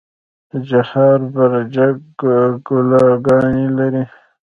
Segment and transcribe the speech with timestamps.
[0.67, 1.97] چهار برجک
[2.67, 4.03] کلاګانې لري؟